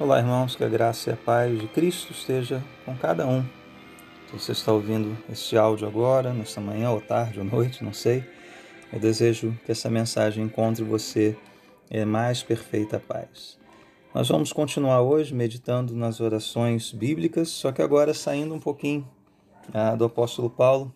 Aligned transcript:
Olá, 0.00 0.20
irmãos, 0.20 0.54
que 0.54 0.62
a 0.62 0.68
graça 0.68 1.10
e 1.10 1.12
a 1.12 1.16
paz 1.16 1.58
de 1.58 1.66
Cristo 1.66 2.12
esteja 2.12 2.62
com 2.84 2.96
cada 2.96 3.26
um. 3.26 3.42
Se 4.30 4.38
você 4.38 4.52
está 4.52 4.72
ouvindo 4.72 5.18
este 5.28 5.58
áudio 5.58 5.88
agora, 5.88 6.32
nesta 6.32 6.60
manhã, 6.60 6.92
ou 6.92 7.00
tarde, 7.00 7.40
ou 7.40 7.44
noite, 7.44 7.82
não 7.82 7.92
sei, 7.92 8.24
eu 8.92 9.00
desejo 9.00 9.58
que 9.66 9.72
essa 9.72 9.90
mensagem 9.90 10.44
encontre 10.44 10.84
você 10.84 11.36
em 11.90 12.04
mais 12.04 12.44
perfeita 12.44 13.00
paz. 13.00 13.58
Nós 14.14 14.28
vamos 14.28 14.52
continuar 14.52 15.02
hoje 15.02 15.34
meditando 15.34 15.96
nas 15.96 16.20
orações 16.20 16.92
bíblicas, 16.92 17.48
só 17.48 17.72
que 17.72 17.82
agora 17.82 18.14
saindo 18.14 18.54
um 18.54 18.60
pouquinho 18.60 19.04
ah, 19.74 19.96
do 19.96 20.04
apóstolo 20.04 20.48
Paulo 20.48 20.94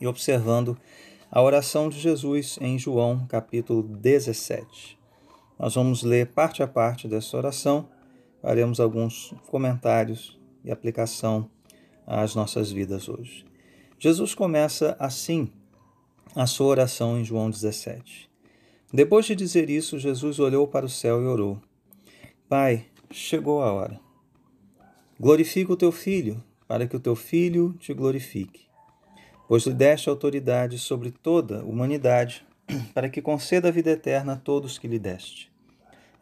e 0.00 0.06
observando 0.06 0.78
a 1.32 1.42
oração 1.42 1.88
de 1.88 1.98
Jesus 1.98 2.60
em 2.60 2.78
João, 2.78 3.26
capítulo 3.26 3.82
17. 3.82 4.96
Nós 5.58 5.74
vamos 5.74 6.04
ler 6.04 6.28
parte 6.28 6.62
a 6.62 6.68
parte 6.68 7.08
dessa 7.08 7.36
oração 7.36 7.88
faremos 8.40 8.80
alguns 8.80 9.34
comentários 9.46 10.38
e 10.64 10.70
aplicação 10.70 11.50
às 12.06 12.34
nossas 12.34 12.70
vidas 12.70 13.08
hoje. 13.08 13.44
Jesus 13.98 14.34
começa 14.34 14.96
assim 14.98 15.52
a 16.34 16.46
sua 16.46 16.68
oração 16.68 17.18
em 17.18 17.24
João 17.24 17.50
17. 17.50 18.30
Depois 18.92 19.26
de 19.26 19.36
dizer 19.36 19.70
isso, 19.70 19.98
Jesus 19.98 20.38
olhou 20.38 20.66
para 20.66 20.86
o 20.86 20.88
céu 20.88 21.22
e 21.22 21.26
orou: 21.26 21.60
Pai, 22.48 22.86
chegou 23.10 23.62
a 23.62 23.72
hora. 23.72 24.00
Glorifica 25.18 25.72
o 25.72 25.76
teu 25.76 25.92
filho, 25.92 26.42
para 26.66 26.86
que 26.86 26.96
o 26.96 27.00
teu 27.00 27.14
filho 27.14 27.74
te 27.78 27.92
glorifique. 27.92 28.62
Pois 29.46 29.64
lhe 29.66 29.74
deste 29.74 30.08
autoridade 30.08 30.78
sobre 30.78 31.10
toda 31.10 31.60
a 31.60 31.64
humanidade, 31.64 32.44
para 32.94 33.08
que 33.08 33.20
conceda 33.20 33.68
a 33.68 33.72
vida 33.72 33.90
eterna 33.90 34.32
a 34.32 34.36
todos 34.36 34.78
que 34.78 34.88
lhe 34.88 34.98
deste. 34.98 35.49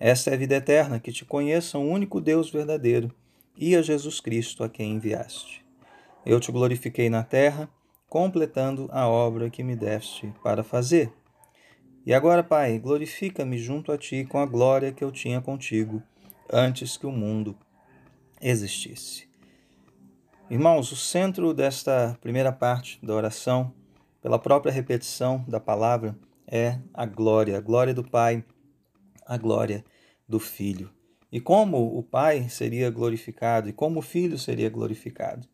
Esta 0.01 0.31
é 0.31 0.35
a 0.35 0.37
vida 0.37 0.55
eterna, 0.55 1.01
que 1.01 1.11
te 1.11 1.25
conheçam 1.25 1.85
o 1.85 1.91
único 1.91 2.21
Deus 2.21 2.51
verdadeiro 2.51 3.11
e 3.57 3.75
a 3.75 3.83
Jesus 3.83 4.21
Cristo 4.21 4.63
a 4.63 4.69
quem 4.69 4.93
enviaste. 4.93 5.65
Eu 6.25 6.39
te 6.39 6.53
glorifiquei 6.53 7.11
na 7.11 7.25
terra, 7.25 7.69
completando 8.09 8.89
a 8.93 9.09
obra 9.09 9.51
que 9.51 9.65
me 9.65 9.75
deste 9.75 10.33
para 10.43 10.63
fazer. 10.63 11.13
E 12.07 12.15
agora, 12.15 12.45
Pai, 12.45 12.79
glorifica-me 12.79 13.59
junto 13.59 13.91
a 13.91 13.99
ti 13.99 14.25
com 14.25 14.39
a 14.39 14.47
glória 14.47 14.93
que 14.93 15.03
eu 15.03 15.11
tinha 15.11 15.41
contigo 15.41 16.03
antes 16.51 16.97
que 16.97 17.07
o 17.07 17.13
mundo 17.13 17.57
existisse. 18.41 19.29
Irmãos, 20.49 20.93
o 20.93 20.97
centro 20.97 21.53
desta 21.53 22.17
primeira 22.21 22.53
parte 22.53 22.99
da 23.05 23.15
oração, 23.15 23.75
pela 24.23 24.39
própria 24.39 24.73
repetição 24.73 25.45
da 25.47 25.61
palavra, 25.61 26.17
é 26.47 26.79
a 26.95 27.05
glória, 27.05 27.59
a 27.59 27.61
glória 27.61 27.93
do 27.93 28.03
Pai 28.03 28.45
a 29.29 29.37
glória 29.37 29.85
do 30.27 30.41
Filho. 30.41 30.91
E 31.31 31.39
como 31.39 31.99
o 31.99 32.03
Pai 32.03 32.49
seria 32.49 32.91
glorificado 32.91 33.69
e 33.69 33.73
como 33.73 33.99
o 33.99 34.03
Filho 34.03 34.39
seria 34.39 34.71
glorificado? 34.71 35.47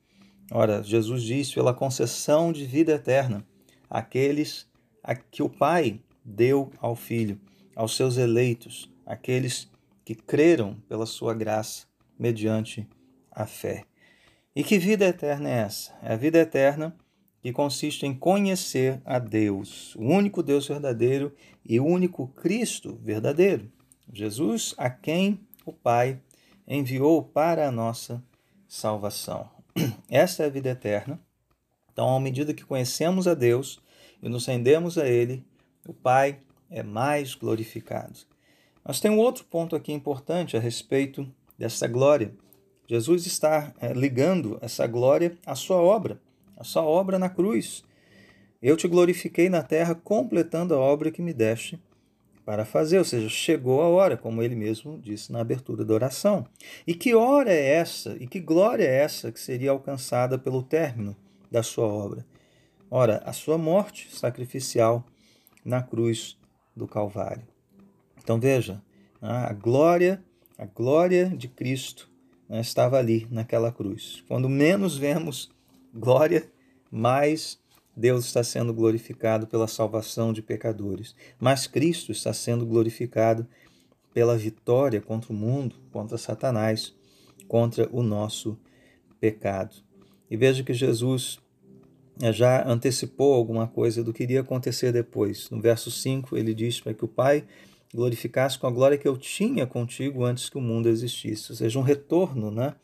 Ora, 0.52 0.82
Jesus 0.82 1.22
diz 1.24 1.52
pela 1.52 1.74
concessão 1.74 2.52
de 2.52 2.64
vida 2.64 2.92
eterna 2.92 3.44
aqueles 3.90 4.70
a 5.02 5.14
que 5.14 5.42
o 5.42 5.48
Pai 5.48 6.00
deu 6.24 6.70
ao 6.78 6.94
Filho, 6.94 7.40
aos 7.74 7.96
seus 7.96 8.16
eleitos, 8.16 8.88
aqueles 9.04 9.68
que 10.04 10.14
creram 10.14 10.76
pela 10.88 11.06
sua 11.06 11.34
graça 11.34 11.86
mediante 12.18 12.88
a 13.30 13.46
fé. 13.46 13.84
E 14.54 14.62
que 14.62 14.78
vida 14.78 15.06
eterna 15.06 15.48
é 15.48 15.58
essa? 15.62 15.92
É 16.00 16.12
a 16.12 16.16
vida 16.16 16.38
eterna 16.38 16.96
que 17.44 17.52
consiste 17.52 18.06
em 18.06 18.14
conhecer 18.14 19.02
a 19.04 19.18
Deus, 19.18 19.94
o 19.96 20.04
único 20.04 20.42
Deus 20.42 20.66
verdadeiro 20.66 21.30
e 21.62 21.78
o 21.78 21.84
único 21.84 22.28
Cristo 22.28 22.98
verdadeiro. 23.02 23.70
Jesus, 24.10 24.74
a 24.78 24.88
quem 24.88 25.38
o 25.66 25.70
Pai 25.70 26.18
enviou 26.66 27.22
para 27.22 27.68
a 27.68 27.70
nossa 27.70 28.24
salvação. 28.66 29.50
Esta 30.08 30.44
é 30.44 30.46
a 30.46 30.48
vida 30.48 30.70
eterna. 30.70 31.20
Então, 31.92 32.16
à 32.16 32.18
medida 32.18 32.54
que 32.54 32.64
conhecemos 32.64 33.28
a 33.28 33.34
Deus 33.34 33.78
e 34.22 34.28
nos 34.30 34.46
rendemos 34.46 34.96
a 34.96 35.06
Ele, 35.06 35.44
o 35.86 35.92
Pai 35.92 36.40
é 36.70 36.82
mais 36.82 37.34
glorificado. 37.34 38.20
Mas 38.82 39.00
tem 39.00 39.10
um 39.10 39.18
outro 39.18 39.44
ponto 39.44 39.76
aqui 39.76 39.92
importante 39.92 40.56
a 40.56 40.60
respeito 40.60 41.30
dessa 41.58 41.86
glória. 41.86 42.34
Jesus 42.88 43.26
está 43.26 43.74
é, 43.82 43.92
ligando 43.92 44.58
essa 44.62 44.86
glória 44.86 45.36
à 45.44 45.54
sua 45.54 45.76
obra 45.76 46.18
a 46.56 46.64
sua 46.64 46.82
obra 46.82 47.18
na 47.18 47.28
cruz. 47.28 47.84
Eu 48.62 48.76
te 48.76 48.88
glorifiquei 48.88 49.48
na 49.48 49.62
terra, 49.62 49.94
completando 49.94 50.74
a 50.74 50.78
obra 50.78 51.10
que 51.10 51.22
me 51.22 51.32
deste 51.32 51.78
para 52.44 52.64
fazer, 52.64 52.98
ou 52.98 53.04
seja, 53.04 53.28
chegou 53.28 53.80
a 53.80 53.88
hora, 53.88 54.16
como 54.16 54.42
ele 54.42 54.54
mesmo 54.54 54.98
disse 54.98 55.32
na 55.32 55.40
abertura 55.40 55.84
da 55.84 55.94
oração. 55.94 56.46
E 56.86 56.94
que 56.94 57.14
hora 57.14 57.52
é 57.52 57.74
essa, 57.74 58.16
e 58.20 58.26
que 58.26 58.38
glória 58.38 58.84
é 58.84 58.96
essa 58.96 59.32
que 59.32 59.40
seria 59.40 59.70
alcançada 59.70 60.38
pelo 60.38 60.62
término 60.62 61.16
da 61.50 61.62
sua 61.62 61.86
obra? 61.86 62.26
Ora, 62.90 63.22
a 63.24 63.32
sua 63.32 63.56
morte 63.56 64.14
sacrificial 64.14 65.04
na 65.64 65.82
cruz 65.82 66.38
do 66.76 66.86
Calvário. 66.86 67.46
Então 68.22 68.38
veja, 68.38 68.82
a 69.20 69.52
glória, 69.52 70.22
a 70.58 70.66
glória 70.66 71.28
de 71.28 71.48
Cristo 71.48 72.10
né, 72.48 72.60
estava 72.60 72.98
ali 72.98 73.26
naquela 73.30 73.72
cruz. 73.72 74.22
Quando 74.28 74.48
menos 74.48 74.96
vemos 74.96 75.50
glória, 75.94 76.50
mais 76.90 77.58
Deus 77.96 78.24
está 78.24 78.42
sendo 78.42 78.74
glorificado 78.74 79.46
pela 79.46 79.68
salvação 79.68 80.32
de 80.32 80.42
pecadores. 80.42 81.14
Mas 81.38 81.66
Cristo 81.66 82.10
está 82.10 82.32
sendo 82.32 82.66
glorificado 82.66 83.46
pela 84.12 84.36
vitória 84.36 85.00
contra 85.00 85.32
o 85.32 85.36
mundo, 85.36 85.76
contra 85.92 86.18
Satanás, 86.18 86.94
contra 87.46 87.88
o 87.92 88.02
nosso 88.02 88.58
pecado. 89.20 89.76
E 90.30 90.36
veja 90.36 90.62
que 90.62 90.74
Jesus 90.74 91.38
eh, 92.20 92.32
já 92.32 92.66
antecipou 92.66 93.34
alguma 93.34 93.66
coisa 93.66 94.02
do 94.02 94.12
que 94.12 94.22
iria 94.22 94.40
acontecer 94.40 94.92
depois. 94.92 95.50
No 95.50 95.60
verso 95.60 95.90
5, 95.90 96.36
ele 96.36 96.54
diz 96.54 96.80
para 96.80 96.94
que 96.94 97.04
o 97.04 97.08
Pai 97.08 97.44
glorificasse 97.92 98.58
com 98.58 98.66
a 98.66 98.70
glória 98.70 98.98
que 98.98 99.06
eu 99.06 99.16
tinha 99.16 99.66
contigo 99.66 100.24
antes 100.24 100.48
que 100.48 100.58
o 100.58 100.60
mundo 100.60 100.88
existisse. 100.88 101.52
Ou 101.52 101.56
seja, 101.56 101.78
um 101.78 101.82
retorno, 101.82 102.50
né? 102.50 102.74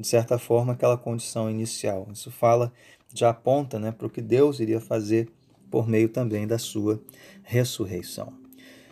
De 0.00 0.06
certa 0.06 0.38
forma, 0.38 0.72
aquela 0.72 0.96
condição 0.96 1.50
inicial. 1.50 2.08
Isso 2.12 2.30
fala, 2.30 2.72
já 3.14 3.30
aponta 3.30 3.78
né, 3.78 3.92
para 3.92 4.06
o 4.06 4.10
que 4.10 4.22
Deus 4.22 4.58
iria 4.58 4.80
fazer 4.80 5.28
por 5.70 5.86
meio 5.86 6.08
também 6.08 6.46
da 6.46 6.58
sua 6.58 7.00
ressurreição. 7.42 8.32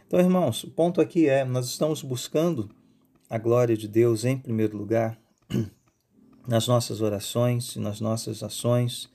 Então, 0.07 0.21
irmãos, 0.21 0.65
o 0.65 0.71
ponto 0.71 1.01
aqui 1.01 1.29
é: 1.29 1.45
nós 1.45 1.67
estamos 1.67 2.03
buscando 2.03 2.71
a 3.29 3.39
glória 3.39 3.77
de 3.77 3.89
Deus 3.89 4.25
em 4.25 4.39
primeiro 4.39 4.77
lugar 4.77 5.19
nas 6.47 6.67
nossas 6.67 7.01
orações 7.01 7.77
e 7.77 7.81
nas 7.81 8.01
nossas 8.01 8.43
ações. 8.43 9.11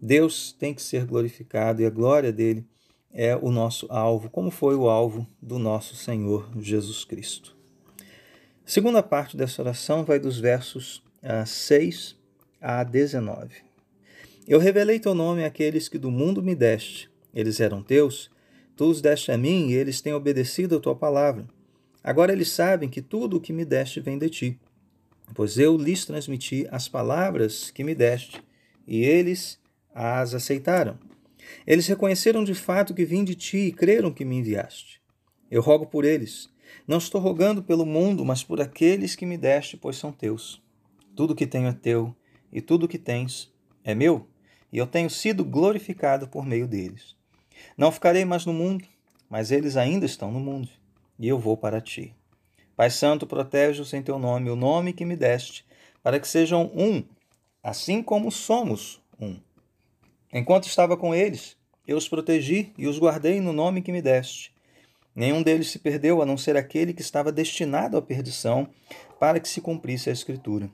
Deus 0.00 0.52
tem 0.52 0.72
que 0.72 0.82
ser 0.82 1.04
glorificado 1.04 1.82
e 1.82 1.86
a 1.86 1.90
glória 1.90 2.32
dele 2.32 2.66
é 3.12 3.36
o 3.36 3.50
nosso 3.50 3.86
alvo, 3.90 4.30
como 4.30 4.50
foi 4.50 4.74
o 4.74 4.88
alvo 4.88 5.26
do 5.42 5.58
nosso 5.58 5.96
Senhor 5.96 6.48
Jesus 6.58 7.04
Cristo. 7.04 7.56
A 7.98 8.70
segunda 8.70 9.02
parte 9.02 9.36
dessa 9.36 9.60
oração 9.60 10.04
vai 10.04 10.18
dos 10.20 10.38
versos 10.38 11.02
6 11.46 12.16
a 12.60 12.82
19. 12.82 13.56
Eu 14.48 14.58
revelei 14.58 14.98
teu 14.98 15.14
nome 15.14 15.44
àqueles 15.44 15.88
que 15.88 15.98
do 15.98 16.10
mundo 16.10 16.42
me 16.42 16.54
deste. 16.54 17.10
Eles 17.34 17.60
eram 17.60 17.82
teus, 17.82 18.30
tu 18.74 18.86
os 18.86 19.00
deste 19.00 19.30
a 19.30 19.38
mim 19.38 19.68
e 19.68 19.74
eles 19.74 20.00
têm 20.00 20.14
obedecido 20.14 20.76
a 20.76 20.80
tua 20.80 20.96
palavra. 20.96 21.46
Agora 22.02 22.32
eles 22.32 22.48
sabem 22.50 22.88
que 22.88 23.02
tudo 23.02 23.36
o 23.36 23.40
que 23.40 23.52
me 23.52 23.64
deste 23.64 24.00
vem 24.00 24.18
de 24.18 24.30
ti, 24.30 24.58
pois 25.34 25.58
eu 25.58 25.76
lhes 25.76 26.06
transmiti 26.06 26.66
as 26.70 26.88
palavras 26.88 27.70
que 27.70 27.84
me 27.84 27.94
deste 27.94 28.42
e 28.86 29.04
eles 29.04 29.60
as 29.94 30.34
aceitaram. 30.34 30.98
Eles 31.66 31.86
reconheceram 31.86 32.42
de 32.42 32.54
fato 32.54 32.94
que 32.94 33.04
vim 33.04 33.22
de 33.22 33.34
ti 33.34 33.58
e 33.58 33.72
creram 33.72 34.12
que 34.12 34.24
me 34.24 34.36
enviaste. 34.36 35.00
Eu 35.50 35.60
rogo 35.60 35.86
por 35.86 36.04
eles. 36.04 36.48
Não 36.86 36.98
estou 36.98 37.20
rogando 37.20 37.62
pelo 37.62 37.84
mundo, 37.84 38.24
mas 38.24 38.42
por 38.42 38.60
aqueles 38.60 39.14
que 39.14 39.26
me 39.26 39.36
deste, 39.36 39.76
pois 39.76 39.96
são 39.96 40.10
teus. 40.12 40.62
Tudo 41.20 41.34
que 41.34 41.46
tenho 41.46 41.68
é 41.68 41.72
teu, 41.74 42.16
e 42.50 42.62
tudo 42.62 42.88
que 42.88 42.96
tens 42.96 43.52
é 43.84 43.94
meu, 43.94 44.26
e 44.72 44.78
eu 44.78 44.86
tenho 44.86 45.10
sido 45.10 45.44
glorificado 45.44 46.26
por 46.26 46.46
meio 46.46 46.66
deles. 46.66 47.14
Não 47.76 47.92
ficarei 47.92 48.24
mais 48.24 48.46
no 48.46 48.54
mundo, 48.54 48.86
mas 49.28 49.50
eles 49.50 49.76
ainda 49.76 50.06
estão 50.06 50.32
no 50.32 50.40
mundo, 50.40 50.70
e 51.18 51.28
eu 51.28 51.38
vou 51.38 51.58
para 51.58 51.78
ti. 51.78 52.14
Pai 52.74 52.88
Santo, 52.88 53.26
protege-os 53.26 53.92
em 53.92 54.00
teu 54.00 54.18
nome, 54.18 54.48
o 54.48 54.56
nome 54.56 54.94
que 54.94 55.04
me 55.04 55.14
deste, 55.14 55.62
para 56.02 56.18
que 56.18 56.26
sejam 56.26 56.72
um, 56.74 57.04
assim 57.62 58.02
como 58.02 58.30
somos 58.30 58.98
um. 59.20 59.38
Enquanto 60.32 60.68
estava 60.68 60.96
com 60.96 61.14
eles, 61.14 61.54
eu 61.86 61.98
os 61.98 62.08
protegi 62.08 62.72
e 62.78 62.86
os 62.88 62.98
guardei 62.98 63.42
no 63.42 63.52
nome 63.52 63.82
que 63.82 63.92
me 63.92 64.00
deste. 64.00 64.54
Nenhum 65.14 65.42
deles 65.42 65.68
se 65.68 65.80
perdeu, 65.80 66.22
a 66.22 66.24
não 66.24 66.38
ser 66.38 66.56
aquele 66.56 66.94
que 66.94 67.02
estava 67.02 67.30
destinado 67.30 67.98
à 67.98 68.00
perdição, 68.00 68.70
para 69.18 69.38
que 69.38 69.50
se 69.50 69.60
cumprisse 69.60 70.08
a 70.08 70.14
Escritura. 70.14 70.70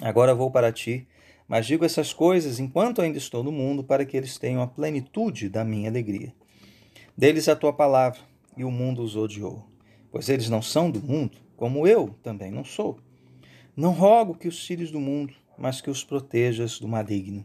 Agora 0.00 0.34
vou 0.34 0.50
para 0.50 0.70
ti, 0.70 1.08
mas 1.48 1.66
digo 1.66 1.84
essas 1.84 2.12
coisas 2.12 2.60
enquanto 2.60 3.00
ainda 3.00 3.16
estou 3.16 3.42
no 3.42 3.50
mundo, 3.50 3.82
para 3.82 4.04
que 4.04 4.16
eles 4.16 4.36
tenham 4.36 4.60
a 4.60 4.66
plenitude 4.66 5.48
da 5.48 5.64
minha 5.64 5.88
alegria. 5.88 6.34
Deles 7.16 7.48
a 7.48 7.56
tua 7.56 7.72
palavra, 7.72 8.20
e 8.56 8.64
o 8.64 8.70
mundo 8.70 9.02
os 9.02 9.16
odiou, 9.16 9.66
pois 10.10 10.28
eles 10.28 10.50
não 10.50 10.60
são 10.60 10.90
do 10.90 11.00
mundo, 11.00 11.38
como 11.56 11.86
eu 11.86 12.14
também 12.22 12.50
não 12.50 12.64
sou. 12.64 12.98
Não 13.74 13.92
rogo 13.92 14.34
que 14.34 14.48
os 14.48 14.66
filhos 14.66 14.90
do 14.90 15.00
mundo, 15.00 15.32
mas 15.56 15.80
que 15.80 15.88
os 15.88 16.04
protejas 16.04 16.78
do 16.78 16.86
maligno. 16.88 17.44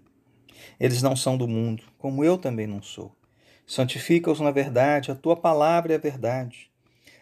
Eles 0.79 1.01
não 1.01 1.15
são 1.15 1.37
do 1.37 1.47
mundo, 1.47 1.83
como 1.97 2.23
eu 2.23 2.37
também 2.37 2.67
não 2.67 2.81
sou. 2.81 3.15
Santifica-os 3.65 4.41
na 4.41 4.51
verdade, 4.51 5.11
a 5.11 5.15
tua 5.15 5.37
palavra 5.37 5.93
é 5.93 5.95
a 5.95 5.99
verdade. 5.99 6.69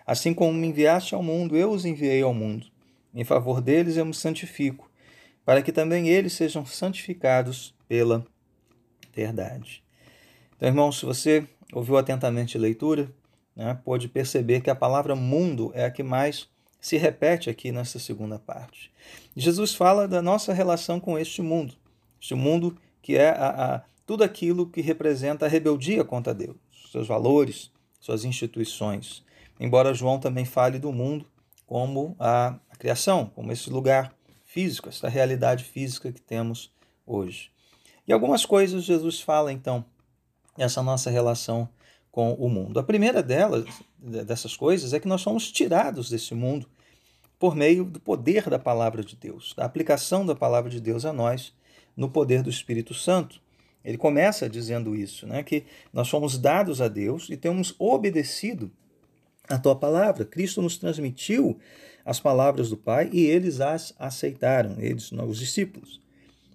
Assim 0.06 0.34
como 0.34 0.54
me 0.54 0.68
enviaste 0.68 1.14
ao 1.14 1.22
mundo, 1.22 1.56
eu 1.56 1.70
os 1.70 1.86
enviei 1.86 2.24
ao 2.24 2.34
mundo. 2.34 2.66
Em 3.14 3.24
favor 3.24 3.62
deles 3.62 3.98
eu 3.98 4.06
me 4.06 4.14
santifico, 4.14 4.89
para 5.50 5.64
que 5.64 5.72
também 5.72 6.08
eles 6.08 6.34
sejam 6.34 6.64
santificados 6.64 7.74
pela 7.88 8.24
verdade. 9.12 9.84
Então, 10.56 10.70
irmãos, 10.70 11.00
se 11.00 11.08
você 11.08 11.44
ouviu 11.74 11.98
atentamente 11.98 12.56
a 12.56 12.62
leitura, 12.62 13.12
né, 13.56 13.74
pode 13.84 14.08
perceber 14.08 14.62
que 14.62 14.70
a 14.70 14.76
palavra 14.76 15.16
mundo 15.16 15.72
é 15.74 15.86
a 15.86 15.90
que 15.90 16.04
mais 16.04 16.48
se 16.80 16.98
repete 16.98 17.50
aqui 17.50 17.72
nessa 17.72 17.98
segunda 17.98 18.38
parte. 18.38 18.92
Jesus 19.36 19.74
fala 19.74 20.08
da 20.08 20.22
nossa 20.22 20.54
relação 20.54 21.00
com 21.00 21.18
este 21.18 21.42
mundo, 21.42 21.74
este 22.22 22.36
mundo 22.36 22.78
que 23.02 23.18
é 23.18 23.30
a, 23.32 23.78
a, 23.78 23.82
tudo 24.06 24.24
aquilo 24.24 24.70
que 24.70 24.82
representa 24.82 25.48
a 25.48 25.50
rebeldia 25.50 26.04
contra 26.04 26.32
Deus, 26.32 26.58
seus 26.92 27.08
valores, 27.08 27.72
suas 28.00 28.24
instituições. 28.24 29.26
Embora 29.60 29.96
João 29.96 30.20
também 30.20 30.46
fale 30.46 30.78
do 30.78 30.92
mundo 30.92 31.26
como 31.66 32.16
a, 32.20 32.50
a 32.70 32.76
criação, 32.76 33.32
como 33.34 33.52
esse 33.52 33.72
lugar 33.72 34.14
físico, 34.50 34.90
essa 34.90 35.08
realidade 35.08 35.64
física 35.64 36.12
que 36.12 36.20
temos 36.20 36.74
hoje. 37.06 37.52
E 38.08 38.12
algumas 38.12 38.48
coisas 38.48 38.84
Jesus 38.84 39.22
fala 39.22 39.54
então 39.54 39.86
essa 40.58 40.82
nossa 40.82 41.12
relação 41.12 41.70
com 42.12 42.34
o 42.34 42.50
mundo. 42.50 42.80
A 42.80 42.84
primeira 42.84 43.22
delas, 43.22 43.66
dessas 44.00 44.58
coisas, 44.58 44.92
é 44.92 45.00
que 45.00 45.08
nós 45.08 45.22
somos 45.22 45.52
tirados 45.52 46.10
desse 46.10 46.34
mundo 46.34 46.68
por 47.38 47.56
meio 47.56 47.86
do 47.86 48.00
poder 48.00 48.50
da 48.50 48.58
palavra 48.58 49.04
de 49.04 49.16
Deus, 49.16 49.54
da 49.56 49.66
aplicação 49.66 50.26
da 50.26 50.34
palavra 50.34 50.70
de 50.70 50.82
Deus 50.82 51.06
a 51.06 51.14
nós 51.14 51.54
no 51.96 52.10
poder 52.10 52.42
do 52.42 52.50
Espírito 52.50 52.96
Santo. 52.96 53.40
Ele 53.86 54.00
começa 54.00 54.50
dizendo 54.50 54.96
isso, 54.96 55.28
né, 55.28 55.44
que 55.44 55.64
nós 55.94 56.08
somos 56.08 56.40
dados 56.40 56.82
a 56.82 56.88
Deus 56.88 57.30
e 57.30 57.38
temos 57.38 57.76
obedecido 57.78 58.72
a 59.48 59.60
tua 59.60 59.76
palavra. 59.76 60.26
Cristo 60.26 60.60
nos 60.60 60.76
transmitiu 60.76 61.60
as 62.06 62.20
palavras 62.20 62.70
do 62.70 62.78
Pai 62.78 63.10
e 63.12 63.26
eles 63.26 63.62
as 63.62 63.94
aceitaram, 63.98 64.76
eles, 64.80 65.12
os 65.12 65.38
discípulos. 65.38 66.00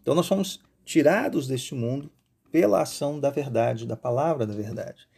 Então 0.03 0.15
nós 0.15 0.27
somos 0.27 0.61
tirados 0.85 1.47
deste 1.49 1.75
mundo 1.75 2.11
pela 2.53 2.83
ação 2.83 3.19
da 3.19 3.31
verdade, 3.31 3.87
da 3.87 3.97
palavra 3.97 4.47
da 4.47 4.55
verdade. 4.55 5.09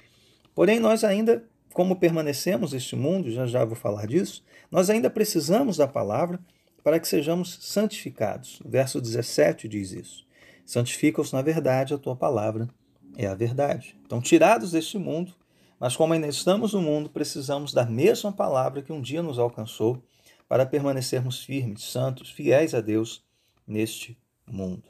Porém, 0.55 0.81
nós 0.81 1.05
ainda, 1.05 1.45
como 1.75 1.97
permanecemos 1.97 2.73
neste 2.73 2.97
mundo, 2.97 3.31
já 3.31 3.47
já 3.47 3.65
vou 3.65 3.77
falar 3.77 4.07
disso, 4.07 4.43
nós 4.71 4.89
ainda 4.89 5.11
precisamos 5.11 5.77
da 5.77 5.87
palavra 5.87 6.41
para 6.83 6.99
que 6.99 7.07
sejamos 7.07 7.59
santificados. 7.61 8.61
O 8.65 8.69
verso 8.69 9.01
17 9.01 9.69
diz 9.69 9.93
isso. 9.93 10.25
Santifica-os 10.65 11.33
na 11.33 11.43
verdade, 11.43 11.93
a 11.93 11.99
tua 11.99 12.17
palavra 12.17 12.69
é 13.17 13.27
a 13.27 13.35
verdade. 13.35 13.97
Então, 14.07 14.21
tirados 14.21 14.71
deste 14.71 14.97
mundo, 14.97 15.35
mas 15.79 15.95
como 15.95 16.13
ainda 16.13 16.29
estamos 16.29 16.73
no 16.73 16.81
mundo, 16.81 17.11
precisamos 17.11 17.73
da 17.73 17.85
mesma 17.85 18.33
palavra 18.33 18.83
que 18.83 18.93
um 18.93 19.01
dia 19.01 19.23
nos 19.23 19.39
alcançou 19.39 20.03
para 20.49 20.67
permanecermos 20.67 21.43
firmes, 21.43 21.85
santos, 21.85 22.31
fiéis 22.31 22.75
a 22.75 22.81
Deus 22.81 23.25
neste 23.67 24.19
mundo. 24.47 24.85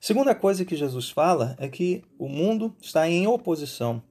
Segunda 0.00 0.34
coisa 0.34 0.64
que 0.64 0.76
Jesus 0.76 1.08
fala 1.08 1.56
é 1.58 1.68
que 1.68 2.02
o 2.18 2.28
mundo 2.28 2.74
está 2.80 3.08
em 3.08 3.26
oposição 3.26 4.02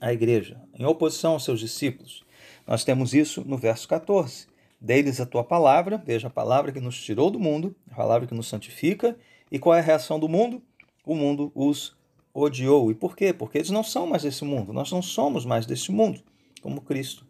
à 0.00 0.12
igreja, 0.12 0.60
em 0.78 0.84
oposição 0.84 1.32
aos 1.32 1.44
seus 1.44 1.60
discípulos. 1.60 2.22
Nós 2.66 2.84
temos 2.84 3.14
isso 3.14 3.42
no 3.46 3.56
verso 3.56 3.88
14. 3.88 4.46
Deles 4.78 5.20
a 5.20 5.24
tua 5.24 5.42
palavra, 5.42 5.96
veja 5.96 6.26
a 6.26 6.30
palavra 6.30 6.70
que 6.70 6.80
nos 6.80 7.02
tirou 7.02 7.30
do 7.30 7.40
mundo, 7.40 7.74
a 7.90 7.94
palavra 7.94 8.26
que 8.26 8.34
nos 8.34 8.48
santifica. 8.48 9.16
E 9.50 9.58
qual 9.58 9.74
é 9.74 9.78
a 9.78 9.82
reação 9.82 10.20
do 10.20 10.28
mundo? 10.28 10.62
O 11.06 11.14
mundo 11.14 11.50
os 11.54 11.96
odiou. 12.34 12.90
E 12.90 12.94
por 12.94 13.16
quê? 13.16 13.32
Porque 13.32 13.58
eles 13.58 13.70
não 13.70 13.82
são 13.82 14.06
mais 14.06 14.24
desse 14.24 14.44
mundo, 14.44 14.72
nós 14.72 14.90
não 14.92 15.00
somos 15.00 15.46
mais 15.46 15.64
desse 15.64 15.90
mundo, 15.90 16.20
como 16.60 16.82
Cristo 16.82 17.24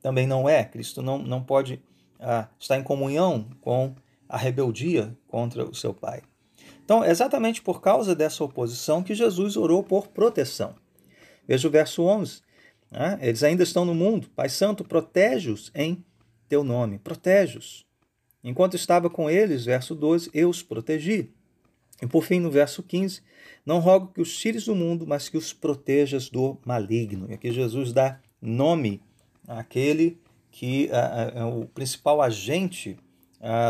também 0.00 0.26
não 0.26 0.48
é. 0.48 0.64
Cristo 0.64 1.02
não, 1.02 1.18
não 1.18 1.42
pode 1.42 1.82
estar 2.58 2.78
em 2.78 2.82
comunhão 2.82 3.48
com 3.60 3.94
a 4.28 4.36
rebeldia 4.36 5.16
contra 5.26 5.64
o 5.64 5.74
seu 5.74 5.92
Pai. 5.94 6.22
Então, 6.84 7.04
é 7.04 7.10
exatamente 7.10 7.62
por 7.62 7.80
causa 7.80 8.14
dessa 8.14 8.42
oposição 8.42 9.02
que 9.02 9.14
Jesus 9.14 9.56
orou 9.56 9.82
por 9.82 10.08
proteção. 10.08 10.74
Veja 11.46 11.68
o 11.68 11.70
verso 11.70 12.02
11. 12.02 12.42
Né? 12.90 13.18
Eles 13.22 13.42
ainda 13.42 13.62
estão 13.62 13.84
no 13.84 13.94
mundo. 13.94 14.28
Pai 14.34 14.48
Santo, 14.48 14.84
protege-os 14.84 15.70
em 15.74 16.04
teu 16.48 16.64
nome. 16.64 16.98
Protege-os. 16.98 17.84
Enquanto 18.42 18.74
estava 18.74 19.08
com 19.08 19.30
eles, 19.30 19.64
verso 19.64 19.94
12, 19.94 20.30
eu 20.32 20.48
os 20.48 20.62
protegi. 20.62 21.30
E 22.02 22.06
por 22.06 22.24
fim, 22.24 22.40
no 22.40 22.50
verso 22.50 22.82
15, 22.82 23.22
não 23.64 23.78
rogo 23.78 24.12
que 24.12 24.20
os 24.20 24.36
tires 24.36 24.64
do 24.64 24.74
mundo, 24.74 25.06
mas 25.06 25.28
que 25.28 25.36
os 25.36 25.52
protejas 25.52 26.28
do 26.28 26.58
maligno. 26.64 27.26
E 27.28 27.34
aqui 27.34 27.52
Jesus 27.52 27.92
dá 27.92 28.18
nome 28.40 29.02
àquele 29.46 30.18
que 30.50 30.88
é 31.34 31.44
o 31.44 31.66
principal 31.66 32.20
agente 32.20 32.98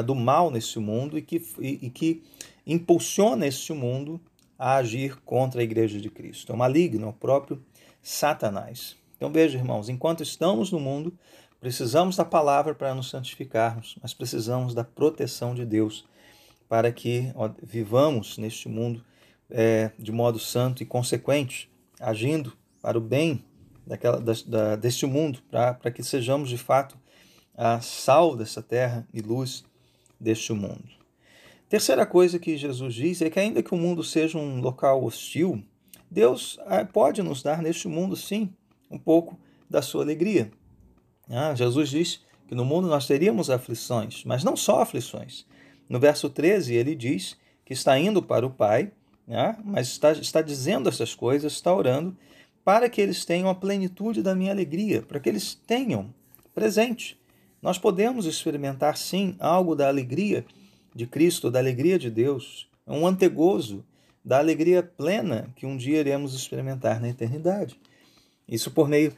do 0.04 0.14
mal 0.14 0.50
nesse 0.50 0.78
mundo 0.78 1.16
e 1.16 1.22
que, 1.22 1.36
e, 1.58 1.86
e 1.86 1.90
que 1.90 2.22
impulsiona 2.66 3.46
este 3.46 3.72
mundo 3.72 4.20
a 4.58 4.76
agir 4.76 5.16
contra 5.24 5.60
a 5.60 5.64
igreja 5.64 6.00
de 6.00 6.10
Cristo. 6.10 6.52
É 6.52 6.54
o 6.54 6.58
maligno, 6.58 7.06
é 7.06 7.08
o 7.08 7.12
próprio 7.12 7.62
Satanás. 8.02 8.96
Então 9.16 9.30
veja, 9.30 9.58
irmãos, 9.58 9.88
enquanto 9.88 10.22
estamos 10.22 10.70
no 10.72 10.80
mundo, 10.80 11.16
precisamos 11.60 12.16
da 12.16 12.24
palavra 12.24 12.74
para 12.74 12.94
nos 12.94 13.10
santificarmos, 13.10 13.96
mas 14.02 14.14
precisamos 14.14 14.74
da 14.74 14.84
proteção 14.84 15.54
de 15.54 15.64
Deus 15.64 16.06
para 16.68 16.92
que 16.92 17.32
ó, 17.34 17.50
vivamos 17.62 18.38
neste 18.38 18.68
mundo 18.68 19.04
é, 19.50 19.90
de 19.98 20.12
modo 20.12 20.38
santo 20.38 20.82
e 20.82 20.86
consequente, 20.86 21.70
agindo 21.98 22.52
para 22.80 22.96
o 22.96 23.00
bem 23.00 23.44
daquela, 23.86 24.20
da, 24.20 24.32
da, 24.46 24.76
deste 24.76 25.06
mundo, 25.06 25.40
para 25.50 25.90
que 25.90 26.02
sejamos 26.02 26.48
de 26.48 26.58
fato 26.58 26.98
a 27.54 27.80
sal 27.80 28.36
dessa 28.36 28.62
terra 28.62 29.06
e 29.12 29.20
luz 29.20 29.64
deste 30.18 30.52
mundo. 30.52 31.00
Terceira 31.68 32.04
coisa 32.04 32.38
que 32.38 32.56
Jesus 32.56 32.94
diz 32.94 33.22
é 33.22 33.30
que, 33.30 33.38
ainda 33.38 33.62
que 33.62 33.74
o 33.74 33.78
mundo 33.78 34.02
seja 34.02 34.36
um 34.36 34.60
local 34.60 35.04
hostil, 35.04 35.62
Deus 36.10 36.58
ah, 36.66 36.84
pode 36.84 37.22
nos 37.22 37.42
dar 37.42 37.62
neste 37.62 37.86
mundo, 37.86 38.16
sim, 38.16 38.52
um 38.90 38.98
pouco 38.98 39.38
da 39.68 39.80
sua 39.80 40.02
alegria. 40.02 40.50
Ah, 41.28 41.54
Jesus 41.54 41.90
diz 41.90 42.24
que 42.48 42.54
no 42.56 42.64
mundo 42.64 42.88
nós 42.88 43.06
teríamos 43.06 43.48
aflições, 43.48 44.24
mas 44.24 44.42
não 44.42 44.56
só 44.56 44.82
aflições. 44.82 45.46
No 45.88 46.00
verso 46.00 46.28
13, 46.28 46.74
ele 46.74 46.96
diz 46.96 47.36
que 47.64 47.72
está 47.72 47.96
indo 47.96 48.20
para 48.20 48.44
o 48.44 48.50
Pai, 48.50 48.90
né, 49.26 49.56
mas 49.62 49.86
está, 49.86 50.10
está 50.10 50.42
dizendo 50.42 50.88
essas 50.88 51.14
coisas, 51.14 51.52
está 51.52 51.72
orando, 51.72 52.16
para 52.64 52.88
que 52.88 53.00
eles 53.00 53.24
tenham 53.24 53.48
a 53.48 53.54
plenitude 53.54 54.22
da 54.22 54.34
minha 54.34 54.52
alegria, 54.52 55.02
para 55.02 55.18
que 55.18 55.28
eles 55.28 55.54
tenham 55.54 56.12
presente. 56.54 57.18
Nós 57.62 57.78
podemos 57.78 58.26
experimentar, 58.26 58.96
sim, 58.96 59.36
algo 59.38 59.74
da 59.74 59.88
alegria 59.88 60.44
de 60.94 61.06
Cristo, 61.06 61.50
da 61.50 61.58
alegria 61.58 61.98
de 61.98 62.10
Deus, 62.10 62.68
um 62.86 63.06
antegozo 63.06 63.84
da 64.24 64.38
alegria 64.38 64.82
plena 64.82 65.50
que 65.56 65.66
um 65.66 65.76
dia 65.76 66.00
iremos 66.00 66.34
experimentar 66.34 67.00
na 67.00 67.08
eternidade. 67.08 67.78
Isso 68.48 68.70
por 68.70 68.88
meio 68.88 69.12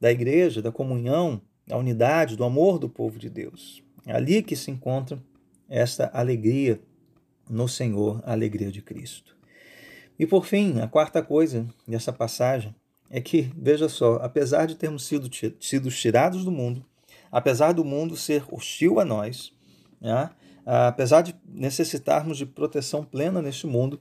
da 0.00 0.10
igreja, 0.10 0.62
da 0.62 0.72
comunhão, 0.72 1.40
da 1.66 1.76
unidade, 1.76 2.36
do 2.36 2.44
amor 2.44 2.78
do 2.78 2.88
povo 2.88 3.18
de 3.18 3.28
Deus. 3.28 3.82
É 4.06 4.12
ali 4.12 4.42
que 4.42 4.56
se 4.56 4.70
encontra 4.70 5.22
esta 5.68 6.10
alegria 6.14 6.80
no 7.48 7.68
Senhor, 7.68 8.22
a 8.24 8.32
alegria 8.32 8.72
de 8.72 8.80
Cristo. 8.80 9.36
E 10.18 10.26
por 10.26 10.46
fim, 10.46 10.80
a 10.80 10.88
quarta 10.88 11.22
coisa 11.22 11.66
dessa 11.86 12.12
passagem 12.12 12.74
é 13.10 13.20
que, 13.20 13.50
veja 13.56 13.88
só, 13.88 14.16
apesar 14.16 14.66
de 14.66 14.76
termos 14.76 15.04
sido, 15.04 15.28
sido 15.60 15.90
tirados 15.90 16.44
do 16.44 16.50
mundo, 16.50 16.84
apesar 17.30 17.72
do 17.72 17.84
mundo 17.84 18.16
ser 18.16 18.44
hostil 18.50 19.00
a 19.00 19.04
nós, 19.04 19.52
né, 20.00 20.30
apesar 20.64 21.22
de 21.22 21.34
necessitarmos 21.46 22.36
de 22.36 22.46
proteção 22.46 23.02
plena 23.02 23.40
neste 23.40 23.66
mundo, 23.66 24.00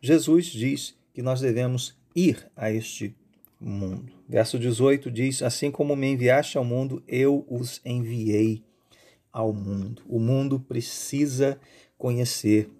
Jesus 0.00 0.46
diz 0.46 0.96
que 1.12 1.22
nós 1.22 1.40
devemos 1.40 1.96
ir 2.14 2.50
a 2.56 2.70
este 2.70 3.14
mundo. 3.60 4.12
Verso 4.28 4.58
18 4.58 5.10
diz: 5.10 5.42
Assim 5.42 5.70
como 5.70 5.96
me 5.96 6.08
enviaste 6.08 6.56
ao 6.56 6.64
mundo, 6.64 7.02
eu 7.08 7.44
os 7.48 7.80
enviei 7.84 8.62
ao 9.32 9.52
mundo. 9.52 10.02
O 10.08 10.18
mundo 10.18 10.60
precisa 10.60 11.58
conhecer 11.98 12.70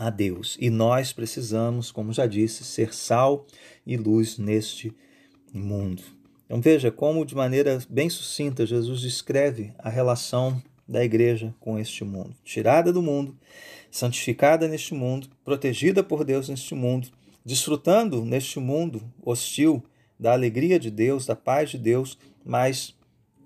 a 0.00 0.08
Deus 0.08 0.56
e 0.58 0.70
nós 0.70 1.12
precisamos, 1.12 1.92
como 1.92 2.10
já 2.10 2.26
disse, 2.26 2.64
ser 2.64 2.94
sal 2.94 3.46
e 3.86 3.98
luz 3.98 4.38
neste 4.38 4.96
mundo. 5.52 6.02
Então 6.46 6.58
veja 6.58 6.90
como, 6.90 7.22
de 7.26 7.34
maneira 7.34 7.78
bem 7.86 8.08
sucinta, 8.08 8.64
Jesus 8.64 9.02
descreve 9.02 9.74
a 9.78 9.90
relação 9.90 10.60
da 10.88 11.04
igreja 11.04 11.54
com 11.60 11.78
este 11.78 12.02
mundo. 12.02 12.34
Tirada 12.42 12.90
do 12.90 13.02
mundo, 13.02 13.36
santificada 13.90 14.66
neste 14.66 14.94
mundo, 14.94 15.28
protegida 15.44 16.02
por 16.02 16.24
Deus 16.24 16.48
neste 16.48 16.74
mundo, 16.74 17.08
desfrutando 17.44 18.24
neste 18.24 18.58
mundo 18.58 19.02
hostil 19.22 19.84
da 20.18 20.32
alegria 20.32 20.80
de 20.80 20.90
Deus, 20.90 21.26
da 21.26 21.36
paz 21.36 21.70
de 21.70 21.78
Deus, 21.78 22.16
mas 22.42 22.96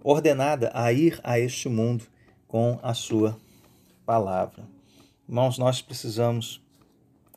ordenada 0.04 0.70
a 0.72 0.92
ir 0.92 1.18
a 1.24 1.36
este 1.36 1.68
mundo 1.68 2.04
com 2.46 2.78
a 2.80 2.94
sua 2.94 3.36
palavra. 4.06 4.73
Irmãos, 5.26 5.56
nós 5.56 5.80
precisamos 5.80 6.60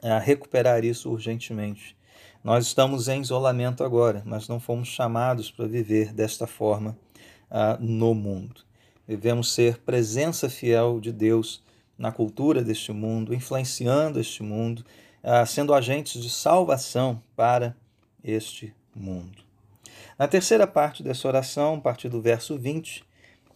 é, 0.01 0.17
recuperar 0.19 0.83
isso 0.83 1.09
urgentemente. 1.09 1.95
Nós 2.43 2.65
estamos 2.65 3.07
em 3.07 3.21
isolamento 3.21 3.83
agora, 3.83 4.21
mas 4.25 4.47
não 4.47 4.59
fomos 4.59 4.89
chamados 4.89 5.49
para 5.49 5.65
viver 5.65 6.13
desta 6.13 6.45
forma 6.45 6.97
uh, 7.49 7.81
no 7.81 8.13
mundo. 8.13 8.61
Devemos 9.07 9.53
ser 9.53 9.79
presença 9.79 10.49
fiel 10.49 10.99
de 10.99 11.11
Deus 11.11 11.63
na 11.97 12.11
cultura 12.11 12.61
deste 12.61 12.91
mundo, 12.91 13.33
influenciando 13.33 14.19
este 14.19 14.43
mundo, 14.43 14.85
uh, 15.23 15.45
sendo 15.47 15.73
agentes 15.73 16.21
de 16.21 16.29
salvação 16.29 17.21
para 17.35 17.75
este 18.23 18.73
mundo. 18.93 19.43
Na 20.19 20.27
terceira 20.27 20.67
parte 20.67 21.01
dessa 21.01 21.27
oração, 21.27 21.75
a 21.75 21.81
partir 21.81 22.09
do 22.09 22.21
verso 22.21 22.57
20, 22.57 23.03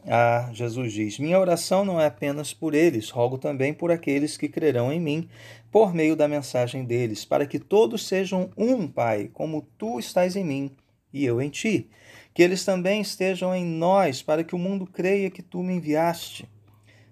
a 0.07 0.49
Jesus 0.53 0.93
diz: 0.93 1.19
Minha 1.19 1.39
oração 1.39 1.85
não 1.85 1.99
é 1.99 2.05
apenas 2.05 2.53
por 2.53 2.73
eles, 2.73 3.09
rogo 3.09 3.37
também 3.37 3.73
por 3.73 3.91
aqueles 3.91 4.37
que 4.37 4.49
crerão 4.49 4.91
em 4.91 4.99
mim, 4.99 5.29
por 5.71 5.93
meio 5.93 6.15
da 6.15 6.27
mensagem 6.27 6.83
deles, 6.83 7.23
para 7.23 7.45
que 7.45 7.59
todos 7.59 8.07
sejam 8.07 8.49
um, 8.57 8.87
Pai, 8.87 9.29
como 9.33 9.67
tu 9.77 9.99
estás 9.99 10.35
em 10.35 10.43
mim 10.43 10.71
e 11.13 11.25
eu 11.25 11.41
em 11.41 11.49
ti. 11.49 11.89
Que 12.33 12.41
eles 12.41 12.63
também 12.63 13.01
estejam 13.01 13.53
em 13.53 13.65
nós, 13.65 14.21
para 14.21 14.43
que 14.43 14.55
o 14.55 14.59
mundo 14.59 14.87
creia 14.87 15.29
que 15.29 15.41
tu 15.41 15.61
me 15.61 15.73
enviaste. 15.73 16.47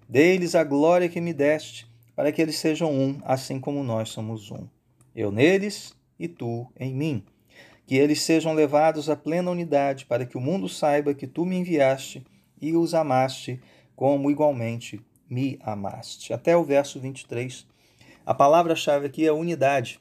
Dê-lhes 0.08 0.54
a 0.54 0.64
glória 0.64 1.08
que 1.08 1.20
me 1.20 1.32
deste, 1.32 1.86
para 2.16 2.32
que 2.32 2.40
eles 2.40 2.56
sejam 2.56 2.92
um, 2.92 3.20
assim 3.22 3.60
como 3.60 3.84
nós 3.84 4.08
somos 4.08 4.50
um. 4.50 4.66
Eu 5.14 5.30
neles 5.30 5.94
e 6.18 6.26
tu 6.26 6.66
em 6.78 6.94
mim. 6.94 7.22
Que 7.86 7.96
eles 7.96 8.22
sejam 8.22 8.54
levados 8.54 9.10
à 9.10 9.16
plena 9.16 9.50
unidade, 9.50 10.06
para 10.06 10.24
que 10.24 10.36
o 10.36 10.40
mundo 10.40 10.68
saiba 10.68 11.14
que 11.14 11.26
tu 11.26 11.44
me 11.44 11.56
enviaste 11.56 12.24
e 12.60 12.76
os 12.76 12.94
amaste, 12.94 13.60
como 13.94 14.30
igualmente 14.30 15.00
me 15.28 15.58
amaste. 15.62 16.32
Até 16.32 16.56
o 16.56 16.64
verso 16.64 16.98
23. 16.98 17.66
A 18.24 18.34
palavra-chave 18.34 19.06
aqui 19.06 19.26
é 19.26 19.32
unidade. 19.32 20.00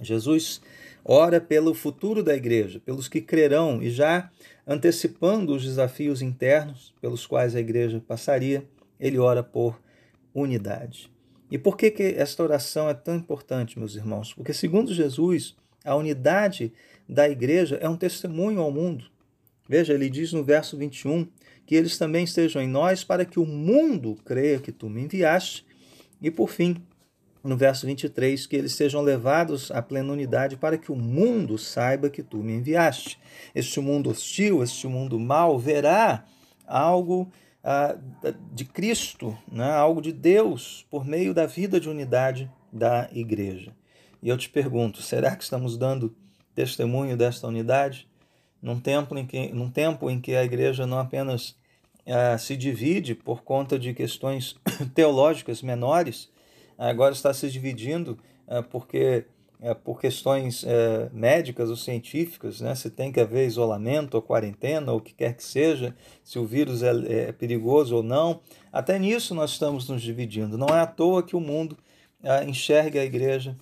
Jesus 0.00 0.60
ora 1.04 1.40
pelo 1.40 1.74
futuro 1.74 2.22
da 2.22 2.34
igreja, 2.34 2.80
pelos 2.80 3.08
que 3.08 3.20
crerão 3.20 3.82
e 3.82 3.90
já 3.90 4.30
antecipando 4.66 5.54
os 5.54 5.64
desafios 5.64 6.22
internos 6.22 6.94
pelos 7.00 7.26
quais 7.26 7.56
a 7.56 7.60
igreja 7.60 8.02
passaria, 8.06 8.64
ele 8.98 9.18
ora 9.18 9.42
por 9.42 9.80
unidade. 10.34 11.10
E 11.50 11.58
por 11.58 11.76
que, 11.76 11.90
que 11.90 12.02
esta 12.02 12.42
oração 12.42 12.88
é 12.88 12.94
tão 12.94 13.16
importante, 13.16 13.78
meus 13.78 13.96
irmãos? 13.96 14.32
Porque, 14.32 14.52
segundo 14.52 14.94
Jesus, 14.94 15.56
a 15.84 15.96
unidade 15.96 16.72
da 17.08 17.28
igreja 17.28 17.76
é 17.80 17.88
um 17.88 17.96
testemunho 17.96 18.60
ao 18.60 18.70
mundo. 18.70 19.06
Veja, 19.70 19.94
ele 19.94 20.10
diz 20.10 20.32
no 20.32 20.42
verso 20.42 20.76
21 20.76 21.28
que 21.64 21.76
eles 21.76 21.96
também 21.96 22.24
estejam 22.24 22.60
em 22.60 22.66
nós 22.66 23.04
para 23.04 23.24
que 23.24 23.38
o 23.38 23.46
mundo 23.46 24.18
creia 24.24 24.58
que 24.58 24.72
tu 24.72 24.90
me 24.90 25.00
enviaste. 25.00 25.64
E 26.20 26.28
por 26.28 26.50
fim, 26.50 26.82
no 27.44 27.56
verso 27.56 27.86
23, 27.86 28.48
que 28.48 28.56
eles 28.56 28.72
sejam 28.72 29.00
levados 29.00 29.70
à 29.70 29.80
plena 29.80 30.12
unidade 30.12 30.56
para 30.56 30.76
que 30.76 30.90
o 30.90 30.96
mundo 30.96 31.56
saiba 31.56 32.10
que 32.10 32.20
tu 32.20 32.38
me 32.38 32.54
enviaste. 32.54 33.16
Este 33.54 33.78
mundo 33.78 34.10
hostil, 34.10 34.60
este 34.60 34.88
mundo 34.88 35.20
mau, 35.20 35.56
verá 35.56 36.24
algo 36.66 37.30
ah, 37.62 37.96
de 38.52 38.64
Cristo, 38.64 39.38
né? 39.52 39.70
algo 39.70 40.02
de 40.02 40.12
Deus, 40.12 40.84
por 40.90 41.04
meio 41.04 41.32
da 41.32 41.46
vida 41.46 41.78
de 41.78 41.88
unidade 41.88 42.50
da 42.72 43.08
igreja. 43.12 43.72
E 44.20 44.30
eu 44.30 44.36
te 44.36 44.50
pergunto, 44.50 45.00
será 45.00 45.36
que 45.36 45.44
estamos 45.44 45.78
dando 45.78 46.12
testemunho 46.56 47.16
desta 47.16 47.46
unidade? 47.46 48.09
Num 48.62 48.78
tempo 48.78 49.16
em 49.16 49.26
que, 49.26 49.52
num 49.52 49.70
tempo 49.70 50.10
em 50.10 50.20
que 50.20 50.34
a 50.34 50.44
igreja 50.44 50.86
não 50.86 50.98
apenas 50.98 51.56
uh, 52.06 52.38
se 52.38 52.56
divide 52.56 53.14
por 53.14 53.42
conta 53.42 53.78
de 53.78 53.94
questões 53.94 54.56
teológicas 54.94 55.62
menores, 55.62 56.28
agora 56.76 57.12
está 57.12 57.32
se 57.32 57.50
dividindo 57.50 58.18
uh, 58.46 58.62
porque 58.64 59.24
uh, 59.60 59.74
por 59.76 59.98
questões 59.98 60.64
médicas 61.10 61.70
ou 61.70 61.76
científicas, 61.76 62.60
né? 62.60 62.74
se 62.74 62.90
tem 62.90 63.10
que 63.10 63.20
haver 63.20 63.46
isolamento 63.46 64.14
ou 64.14 64.22
quarentena 64.22 64.92
ou 64.92 64.98
o 64.98 65.00
que 65.00 65.14
quer 65.14 65.34
que 65.34 65.44
seja, 65.44 65.94
se 66.22 66.38
o 66.38 66.44
vírus 66.44 66.82
é, 66.82 67.28
é 67.28 67.32
perigoso 67.32 67.96
ou 67.96 68.02
não. 68.02 68.40
Até 68.70 68.98
nisso 68.98 69.34
nós 69.34 69.52
estamos 69.52 69.88
nos 69.88 70.02
dividindo. 70.02 70.58
Não 70.58 70.68
é 70.68 70.80
à 70.80 70.86
toa 70.86 71.22
que 71.22 71.34
o 71.36 71.40
mundo 71.40 71.76
enxerga 72.46 73.00
a 73.00 73.04
igreja 73.04 73.56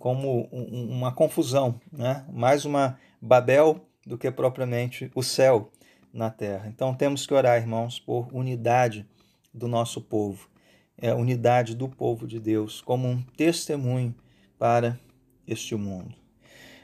como 0.00 0.48
um, 0.52 0.90
uma 0.90 1.12
confusão, 1.12 1.80
né? 1.92 2.24
mais 2.32 2.64
uma 2.64 2.98
Babel 3.20 3.80
do 4.06 4.16
que 4.16 4.30
propriamente 4.30 5.10
o 5.14 5.22
céu 5.22 5.70
na 6.12 6.30
terra. 6.30 6.68
Então 6.68 6.94
temos 6.94 7.26
que 7.26 7.34
orar, 7.34 7.60
irmãos, 7.60 7.98
por 7.98 8.28
unidade 8.32 9.06
do 9.52 9.68
nosso 9.68 10.00
povo, 10.00 10.48
é, 10.96 11.12
unidade 11.14 11.74
do 11.74 11.88
povo 11.88 12.26
de 12.26 12.40
Deus, 12.40 12.80
como 12.80 13.08
um 13.08 13.22
testemunho 13.36 14.14
para 14.58 14.98
este 15.46 15.74
mundo. 15.74 16.14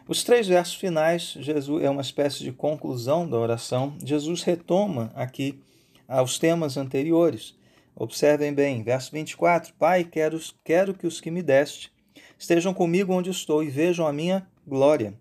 Os 0.07 0.23
três 0.23 0.47
versos 0.47 0.75
finais, 0.75 1.35
Jesus 1.41 1.83
é 1.83 1.89
uma 1.89 2.03
espécie 2.03 2.45
de 2.45 2.53
conclusão 2.53 3.29
da 3.29 3.39
oração. 3.39 3.97
Jesus 4.05 4.43
retoma 4.43 5.11
aqui 5.15 5.59
aos 6.07 6.39
temas 6.39 6.77
anteriores. 6.77 7.57
Observem 7.97 8.53
bem, 8.53 8.83
verso 8.83 9.11
24: 9.13 9.73
Pai, 9.79 10.05
quero, 10.05 10.39
quero 10.63 10.93
que 10.93 11.07
os 11.07 11.21
que 11.21 11.31
me 11.31 11.43
deste 11.43 11.91
estejam 12.39 12.75
comigo 12.75 13.15
onde 13.15 13.31
estou 13.31 13.63
e 13.63 13.71
vejam 13.71 14.07
a 14.07 14.13
minha 14.13 14.47
glória, 14.67 15.15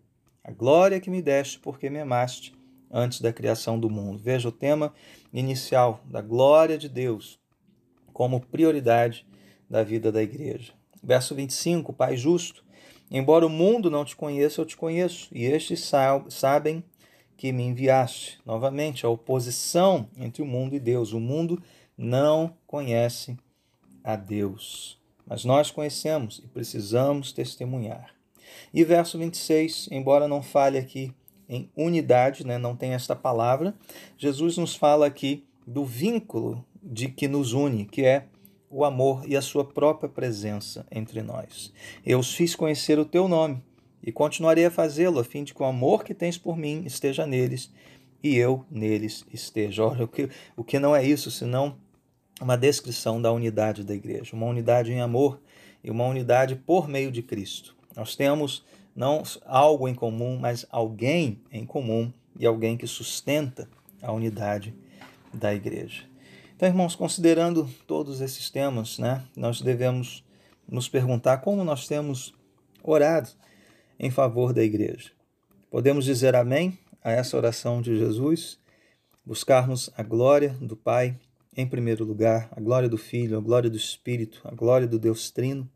a 0.44 0.52
glória 0.52 1.00
que 1.00 1.10
me 1.10 1.22
deste 1.22 1.60
porque 1.60 1.90
me 1.90 2.00
amaste 2.00 2.54
antes 2.92 3.22
da 3.22 3.34
criação 3.34 3.80
do 3.80 3.90
mundo. 3.90 4.20
Veja 4.22 4.50
o 4.50 4.52
tema 4.52 4.94
inicial 5.34 6.02
da 6.06 6.22
glória 6.22 6.78
de 6.78 6.90
Deus 6.90 7.40
como 8.12 8.40
prioridade 8.40 9.26
da 9.70 9.84
vida 9.84 10.12
da 10.12 10.22
igreja. 10.22 10.74
Verso 11.02 11.34
25, 11.34 11.92
Pai 11.92 12.16
justo, 12.16 12.64
embora 13.10 13.46
o 13.46 13.50
mundo 13.50 13.90
não 13.90 14.06
te 14.06 14.16
conheça, 14.16 14.62
eu 14.62 14.66
te 14.66 14.78
conheço, 14.78 15.28
e 15.32 15.46
estes 15.46 15.92
sabem 16.30 16.84
que 17.36 17.52
me 17.52 17.64
enviaste. 17.64 18.40
Novamente, 18.46 19.06
a 19.06 19.10
oposição 19.10 20.08
entre 20.16 20.42
o 20.42 20.46
mundo 20.46 20.76
e 20.76 20.80
Deus. 20.80 21.12
O 21.12 21.20
mundo 21.20 21.62
não 21.98 22.56
conhece 22.68 23.38
a 24.04 24.16
Deus, 24.16 25.00
mas 25.26 25.44
nós 25.44 25.72
conhecemos 25.72 26.40
e 26.44 26.48
precisamos 26.48 27.34
testemunhar. 27.34 28.14
E 28.74 28.84
verso 28.84 29.18
26, 29.18 29.90
embora 29.92 30.28
não 30.28 30.42
fale 30.42 30.78
aqui 30.78 31.14
em 31.48 31.70
unidade, 31.76 32.46
né? 32.46 32.58
não 32.58 32.76
tem 32.76 32.94
esta 32.94 33.16
palavra. 33.16 33.74
Jesus 34.18 34.58
nos 34.58 34.76
fala 34.76 35.06
aqui 35.06 35.46
do 35.66 35.86
vínculo 35.86 36.66
de 36.82 37.08
que 37.08 37.28
nos 37.28 37.54
une, 37.54 37.86
que 37.86 38.04
é 38.04 38.26
o 38.70 38.84
amor 38.84 39.24
e 39.28 39.38
a 39.38 39.42
sua 39.42 39.64
própria 39.64 40.10
presença 40.10 40.86
entre 40.92 41.22
nós. 41.22 41.72
Eu 42.06 42.20
os 42.20 42.34
fiz 42.34 42.56
conhecer 42.56 42.98
o 42.98 43.06
teu 43.06 43.28
nome 43.28 43.62
e 44.02 44.12
continuarei 44.12 44.66
a 44.66 44.72
fazê-lo, 44.72 45.20
a 45.20 45.24
fim 45.24 45.44
de 45.44 45.54
que 45.54 45.62
o 45.62 45.66
amor 45.66 46.04
que 46.04 46.14
tens 46.14 46.38
por 46.38 46.58
mim 46.58 46.84
esteja 46.86 47.26
neles 47.26 47.72
e 48.24 48.36
eu 48.36 48.66
neles 48.72 49.26
esteja. 49.32 49.86
Olha, 49.86 50.06
o 50.06 50.08
que, 50.08 50.30
o 50.58 50.64
que 50.64 50.80
não 50.80 50.96
é 50.96 51.06
isso 51.06 51.30
senão 51.30 51.78
uma 52.42 52.58
descrição 52.58 53.22
da 53.22 53.32
unidade 53.32 53.84
da 53.84 53.94
igreja, 53.94 54.36
uma 54.36 54.48
unidade 54.48 54.92
em 54.92 55.02
amor 55.02 55.40
e 55.84 55.92
uma 55.92 56.06
unidade 56.06 56.56
por 56.56 56.88
meio 56.88 57.12
de 57.12 57.22
Cristo. 57.22 57.76
Nós 57.96 58.16
temos 58.16 58.64
não 58.96 59.24
algo 59.46 59.88
em 59.88 59.96
comum, 59.96 60.38
mas 60.40 60.66
alguém 60.70 61.42
em 61.52 61.66
comum 61.66 62.12
e 62.40 62.46
alguém 62.46 62.78
que 62.78 62.88
sustenta 62.88 63.68
a 64.02 64.12
unidade 64.12 64.74
da 65.34 65.54
igreja. 65.54 66.04
Então, 66.56 66.68
irmãos, 66.68 66.96
considerando 66.96 67.70
todos 67.88 68.22
esses 68.22 68.50
temas, 68.50 69.00
né, 69.00 69.24
nós 69.36 69.62
devemos 69.62 70.24
nos 70.68 70.88
perguntar 70.88 71.38
como 71.38 71.64
nós 71.64 71.88
temos 71.88 72.34
orado 72.84 73.30
em 74.00 74.12
favor 74.12 74.54
da 74.54 74.64
igreja. 74.64 75.12
Podemos 75.70 76.06
dizer 76.06 76.36
amém 76.36 76.78
a 77.04 77.12
essa 77.12 77.36
oração 77.36 77.82
de 77.82 77.98
Jesus, 77.98 78.60
buscarmos 79.26 79.90
a 79.98 80.04
glória 80.04 80.56
do 80.62 80.76
Pai 80.76 81.18
em 81.56 81.68
primeiro 81.68 82.04
lugar, 82.04 82.50
a 82.52 82.60
glória 82.60 82.90
do 82.90 82.98
Filho, 82.98 83.38
a 83.38 83.42
glória 83.42 83.70
do 83.70 83.78
Espírito, 83.78 84.42
a 84.44 84.54
glória 84.54 84.88
do 84.88 84.98
Deus 84.98 85.30
Trino 85.32 85.70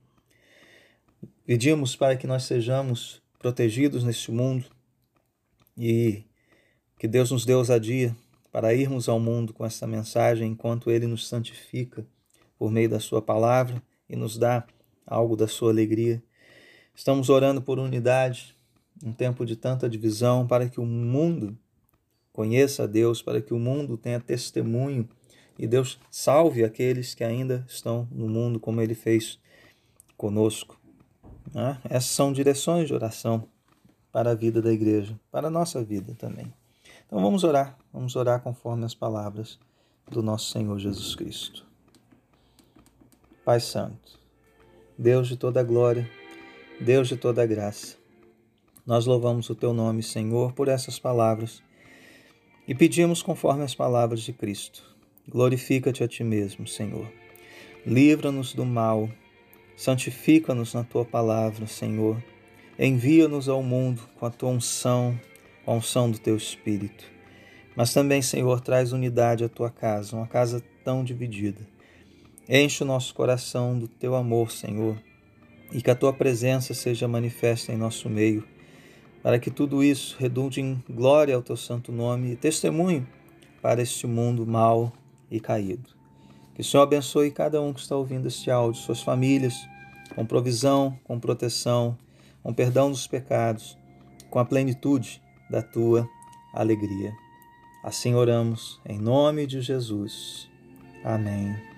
Pedimos 1.45 1.95
para 1.95 2.17
que 2.17 2.27
nós 2.27 2.43
sejamos 2.43 3.21
protegidos 3.39 4.03
neste 4.03 4.31
mundo 4.31 4.65
e 5.77 6.23
que 6.99 7.07
Deus 7.07 7.31
nos 7.31 7.45
dê 7.45 7.53
ousadia 7.53 8.15
para 8.51 8.73
irmos 8.73 9.07
ao 9.07 9.19
mundo 9.19 9.53
com 9.53 9.65
essa 9.65 9.85
mensagem 9.85 10.51
enquanto 10.51 10.89
Ele 10.89 11.07
nos 11.07 11.27
santifica 11.27 12.05
por 12.57 12.71
meio 12.71 12.89
da 12.89 12.99
Sua 12.99 13.21
palavra 13.21 13.81
e 14.09 14.15
nos 14.15 14.37
dá 14.37 14.65
algo 15.05 15.35
da 15.35 15.47
Sua 15.47 15.71
alegria. 15.71 16.21
Estamos 16.95 17.29
orando 17.29 17.61
por 17.61 17.77
unidade, 17.77 18.55
um 19.03 19.13
tempo 19.13 19.45
de 19.45 19.55
tanta 19.55 19.87
divisão, 19.87 20.47
para 20.47 20.67
que 20.67 20.79
o 20.79 20.85
mundo 20.85 21.57
conheça 22.33 22.83
a 22.83 22.87
Deus, 22.87 23.21
para 23.21 23.41
que 23.41 23.53
o 23.53 23.59
mundo 23.59 23.97
tenha 23.97 24.19
testemunho 24.19 25.07
e 25.59 25.67
Deus 25.67 25.99
salve 26.11 26.63
aqueles 26.63 27.13
que 27.13 27.23
ainda 27.23 27.65
estão 27.67 28.07
no 28.11 28.27
mundo, 28.27 28.59
como 28.59 28.81
Ele 28.81 28.93
fez 28.93 29.39
conosco. 30.15 30.79
Né? 31.53 31.79
Essas 31.85 32.11
são 32.11 32.31
direções 32.31 32.87
de 32.87 32.93
oração 32.93 33.47
para 34.11 34.31
a 34.31 34.35
vida 34.35 34.61
da 34.61 34.71
igreja, 34.71 35.19
para 35.31 35.47
a 35.47 35.51
nossa 35.51 35.83
vida 35.83 36.15
também. 36.15 36.51
Então 37.05 37.21
vamos 37.21 37.43
orar, 37.43 37.77
Vamos 37.97 38.15
orar 38.15 38.41
conforme 38.41 38.85
as 38.85 38.93
palavras 38.93 39.57
do 40.11 40.21
nosso 40.21 40.51
Senhor 40.51 40.77
Jesus 40.77 41.15
Cristo. 41.15 41.65
Pai 43.43 43.59
Santo, 43.59 44.19
Deus 44.95 45.27
de 45.27 45.35
toda 45.35 45.63
glória, 45.63 46.07
Deus 46.79 47.07
de 47.07 47.17
toda 47.17 47.43
graça, 47.47 47.97
nós 48.85 49.07
louvamos 49.07 49.49
o 49.49 49.55
Teu 49.55 49.73
nome, 49.73 50.03
Senhor, 50.03 50.53
por 50.53 50.67
essas 50.67 50.99
palavras 50.99 51.63
e 52.67 52.75
pedimos 52.75 53.23
conforme 53.23 53.63
as 53.63 53.73
palavras 53.73 54.21
de 54.21 54.31
Cristo. 54.31 54.83
Glorifica-te 55.27 56.03
a 56.03 56.07
Ti 56.07 56.23
mesmo, 56.23 56.67
Senhor. 56.67 57.11
Livra-nos 57.83 58.53
do 58.53 58.63
mal, 58.63 59.09
santifica-nos 59.77 60.73
na 60.73 60.83
Tua 60.83 61.05
palavra, 61.05 61.65
Senhor. 61.67 62.21
Envia-nos 62.77 63.47
ao 63.47 63.63
mundo 63.63 64.01
com 64.19 64.25
a 64.25 64.29
Tua 64.29 64.49
unção, 64.49 65.17
com 65.63 65.71
a 65.71 65.75
unção 65.75 66.11
do 66.11 66.19
Teu 66.19 66.35
Espírito. 66.35 67.05
Mas 67.73 67.93
também, 67.93 68.21
Senhor, 68.21 68.59
traz 68.59 68.91
unidade 68.91 69.45
à 69.45 69.47
Tua 69.47 69.69
casa, 69.69 70.17
uma 70.17 70.27
casa 70.27 70.61
tão 70.83 71.01
dividida. 71.01 71.61
Enche 72.49 72.83
o 72.83 72.87
nosso 72.87 73.15
coração 73.15 73.79
do 73.79 73.87
Teu 73.87 74.15
amor, 74.15 74.51
Senhor, 74.51 75.01
e 75.71 75.81
que 75.81 75.89
a 75.89 75.95
Tua 75.95 76.11
presença 76.11 76.73
seja 76.73 77.07
manifesta 77.07 77.71
em 77.71 77.77
nosso 77.77 78.09
meio 78.09 78.43
para 79.27 79.39
que 79.39 79.51
tudo 79.51 79.83
isso 79.83 80.15
redunde 80.17 80.61
em 80.61 80.81
glória 80.89 81.35
ao 81.35 81.41
teu 81.41 81.57
santo 81.57 81.91
nome 81.91 82.31
e 82.31 82.35
testemunho 82.37 83.05
para 83.61 83.81
este 83.81 84.07
mundo 84.07 84.47
mau 84.47 84.93
e 85.29 85.37
caído. 85.37 85.96
Que 86.57 86.61
o 86.61 86.65
Senhor 86.65 86.81
abençoe 86.81 87.29
cada 87.29 87.61
um 87.61 87.71
que 87.71 87.79
está 87.79 87.95
ouvindo 87.95 88.27
este 88.27 88.49
áudio, 88.49 88.81
suas 88.81 88.99
famílias, 88.99 89.69
com 90.15 90.25
provisão, 90.25 90.97
com 91.03 91.19
proteção, 91.19 91.95
com 92.41 92.51
perdão 92.51 92.89
dos 92.89 93.05
pecados, 93.05 93.77
com 94.31 94.39
a 94.39 94.45
plenitude 94.45 95.21
da 95.51 95.61
tua 95.61 96.09
alegria. 96.51 97.13
Assim 97.83 98.15
oramos, 98.15 98.81
em 98.87 98.97
nome 98.97 99.45
de 99.45 99.61
Jesus. 99.61 100.49
Amém 101.03 101.76